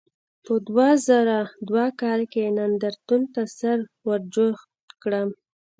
[0.45, 3.77] په دوه زره دوه کال کې نندارتون ته سر
[4.07, 4.59] ورجوت
[5.01, 5.29] کړم.